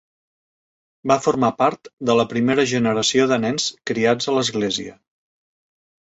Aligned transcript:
Va 1.09 1.17
formar 1.25 1.49
part 1.59 1.89
de 2.09 2.15
la 2.19 2.25
primera 2.31 2.65
generació 2.71 3.27
de 3.33 3.37
nens 3.43 3.67
criats 3.91 4.31
a 4.31 4.35
l'església. 4.39 4.97